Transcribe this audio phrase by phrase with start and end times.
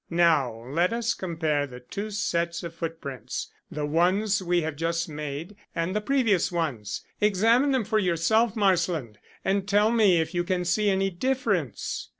[0.09, 5.55] "Now let us compare the two sets of footprints the ones we have just made,
[5.75, 7.05] and the previous ones.
[7.21, 12.09] Examine them for yourself, Marsland, and tell me if you can see any difference."